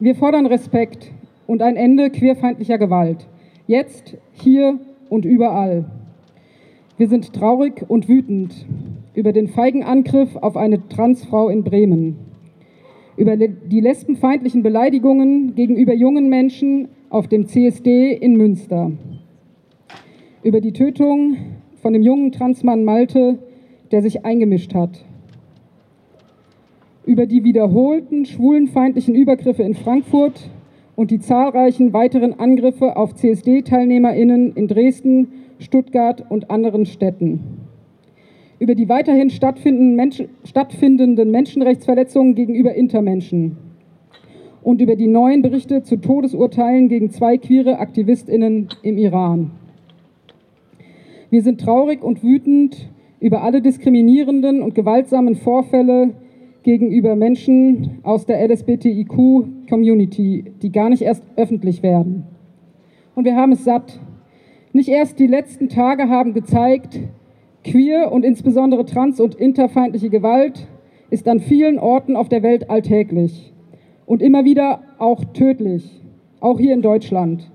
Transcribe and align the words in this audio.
Wir 0.00 0.14
fordern 0.14 0.46
Respekt 0.46 1.10
und 1.48 1.60
ein 1.60 1.74
Ende 1.74 2.10
queerfeindlicher 2.10 2.78
Gewalt. 2.78 3.26
Jetzt, 3.66 4.16
hier 4.30 4.78
und 5.08 5.24
überall. 5.24 5.86
Wir 6.98 7.08
sind 7.08 7.32
traurig 7.32 7.84
und 7.88 8.08
wütend 8.08 8.54
über 9.14 9.32
den 9.32 9.48
feigen 9.48 9.82
Angriff 9.82 10.36
auf 10.36 10.56
eine 10.56 10.86
Transfrau 10.86 11.48
in 11.48 11.64
Bremen, 11.64 12.16
über 13.16 13.36
die 13.36 13.80
lesbenfeindlichen 13.80 14.62
Beleidigungen 14.62 15.56
gegenüber 15.56 15.94
jungen 15.94 16.28
Menschen 16.28 16.90
auf 17.10 17.26
dem 17.26 17.48
CSD 17.48 18.12
in 18.12 18.36
Münster, 18.36 18.92
über 20.44 20.60
die 20.60 20.72
Tötung 20.72 21.38
von 21.82 21.92
dem 21.92 22.02
jungen 22.02 22.30
Transmann 22.30 22.84
Malte, 22.84 23.40
der 23.90 24.02
sich 24.02 24.24
eingemischt 24.24 24.74
hat, 24.74 25.04
über 27.08 27.24
die 27.24 27.42
wiederholten 27.42 28.26
schwulenfeindlichen 28.26 29.14
Übergriffe 29.14 29.62
in 29.62 29.72
Frankfurt 29.72 30.50
und 30.94 31.10
die 31.10 31.20
zahlreichen 31.20 31.94
weiteren 31.94 32.38
Angriffe 32.38 32.98
auf 32.98 33.14
CSD-TeilnehmerInnen 33.14 34.52
in 34.52 34.68
Dresden, 34.68 35.28
Stuttgart 35.58 36.26
und 36.28 36.50
anderen 36.50 36.84
Städten. 36.84 37.40
Über 38.58 38.74
die 38.74 38.90
weiterhin 38.90 39.30
stattfindenden, 39.30 39.96
Menschen, 39.96 40.28
stattfindenden 40.44 41.30
Menschenrechtsverletzungen 41.30 42.34
gegenüber 42.34 42.74
Intermenschen. 42.74 43.56
Und 44.62 44.82
über 44.82 44.94
die 44.94 45.06
neuen 45.06 45.40
Berichte 45.40 45.82
zu 45.82 45.96
Todesurteilen 45.96 46.90
gegen 46.90 47.08
zwei 47.08 47.38
queere 47.38 47.78
AktivistInnen 47.78 48.68
im 48.82 48.98
Iran. 48.98 49.52
Wir 51.30 51.40
sind 51.40 51.62
traurig 51.62 52.04
und 52.04 52.22
wütend 52.22 52.90
über 53.18 53.42
alle 53.44 53.62
diskriminierenden 53.62 54.60
und 54.60 54.74
gewaltsamen 54.74 55.36
Vorfälle 55.36 56.12
gegenüber 56.68 57.16
Menschen 57.16 57.98
aus 58.02 58.26
der 58.26 58.46
LSBTIQ-Community, 58.46 60.52
die 60.60 60.70
gar 60.70 60.90
nicht 60.90 61.00
erst 61.00 61.24
öffentlich 61.34 61.82
werden. 61.82 62.24
Und 63.14 63.24
wir 63.24 63.36
haben 63.36 63.52
es 63.52 63.64
satt. 63.64 63.98
Nicht 64.74 64.90
erst 64.90 65.18
die 65.18 65.28
letzten 65.28 65.70
Tage 65.70 66.10
haben 66.10 66.34
gezeigt, 66.34 67.00
queer 67.64 68.12
und 68.12 68.22
insbesondere 68.22 68.84
trans- 68.84 69.18
und 69.18 69.34
interfeindliche 69.34 70.10
Gewalt 70.10 70.68
ist 71.08 71.26
an 71.26 71.40
vielen 71.40 71.78
Orten 71.78 72.16
auf 72.16 72.28
der 72.28 72.42
Welt 72.42 72.68
alltäglich 72.68 73.54
und 74.04 74.20
immer 74.20 74.44
wieder 74.44 74.82
auch 74.98 75.24
tödlich, 75.24 76.02
auch 76.40 76.60
hier 76.60 76.74
in 76.74 76.82
Deutschland. 76.82 77.50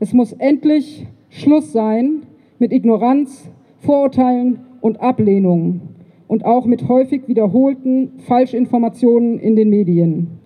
Es 0.00 0.12
muss 0.12 0.32
endlich 0.32 1.06
Schluss 1.28 1.70
sein 1.70 2.22
mit 2.58 2.72
Ignoranz, 2.72 3.48
Vorurteilen 3.78 4.58
und 4.80 5.00
Ablehnung 5.00 5.95
und 6.28 6.44
auch 6.44 6.66
mit 6.66 6.88
häufig 6.88 7.28
wiederholten 7.28 8.18
Falschinformationen 8.26 9.38
in 9.38 9.56
den 9.56 9.70
Medien. 9.70 10.38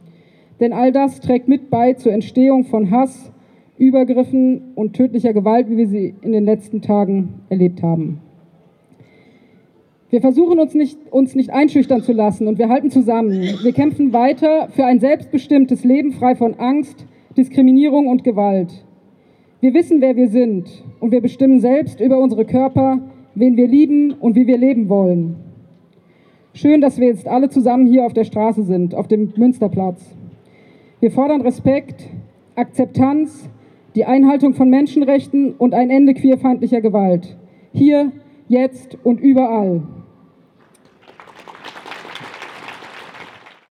Denn 0.60 0.72
all 0.72 0.92
das 0.92 1.20
trägt 1.20 1.48
mit 1.48 1.70
bei 1.70 1.94
zur 1.94 2.12
Entstehung 2.12 2.64
von 2.64 2.90
Hass, 2.90 3.32
Übergriffen 3.78 4.72
und 4.74 4.94
tödlicher 4.94 5.32
Gewalt, 5.32 5.70
wie 5.70 5.78
wir 5.78 5.88
sie 5.88 6.14
in 6.20 6.32
den 6.32 6.44
letzten 6.44 6.82
Tagen 6.82 7.40
erlebt 7.48 7.82
haben. 7.82 8.20
Wir 10.10 10.20
versuchen 10.20 10.58
uns 10.58 10.74
nicht, 10.74 10.98
uns 11.10 11.34
nicht 11.34 11.50
einschüchtern 11.50 12.02
zu 12.02 12.12
lassen 12.12 12.46
und 12.46 12.58
wir 12.58 12.68
halten 12.68 12.90
zusammen. 12.90 13.30
Wir 13.62 13.72
kämpfen 13.72 14.12
weiter 14.12 14.68
für 14.70 14.84
ein 14.84 15.00
selbstbestimmtes 15.00 15.84
Leben 15.84 16.12
frei 16.12 16.34
von 16.34 16.54
Angst, 16.54 17.06
Diskriminierung 17.36 18.08
und 18.08 18.24
Gewalt. 18.24 18.84
Wir 19.60 19.72
wissen, 19.72 20.00
wer 20.00 20.16
wir 20.16 20.28
sind 20.28 20.68
und 20.98 21.12
wir 21.12 21.20
bestimmen 21.20 21.60
selbst 21.60 22.00
über 22.00 22.18
unsere 22.18 22.44
Körper, 22.44 22.98
wen 23.34 23.56
wir 23.56 23.68
lieben 23.68 24.12
und 24.12 24.34
wie 24.34 24.46
wir 24.46 24.58
leben 24.58 24.88
wollen. 24.88 25.36
Schön, 26.52 26.80
dass 26.80 26.98
wir 26.98 27.06
jetzt 27.06 27.28
alle 27.28 27.48
zusammen 27.48 27.86
hier 27.86 28.04
auf 28.04 28.12
der 28.12 28.24
Straße 28.24 28.64
sind, 28.64 28.94
auf 28.96 29.06
dem 29.06 29.32
Münsterplatz. 29.36 30.16
Wir 30.98 31.12
fordern 31.12 31.42
Respekt, 31.42 32.08
Akzeptanz, 32.56 33.48
die 33.94 34.04
Einhaltung 34.04 34.54
von 34.54 34.68
Menschenrechten 34.68 35.54
und 35.54 35.74
ein 35.74 35.90
Ende 35.90 36.12
queerfeindlicher 36.12 36.80
Gewalt. 36.80 37.36
Hier, 37.72 38.10
jetzt 38.48 38.98
und 39.04 39.20
überall. 39.20 39.82